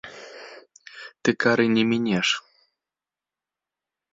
Ты 1.27 1.35
кары 1.45 1.65
не 1.75 1.83
мінеш! 1.91 2.27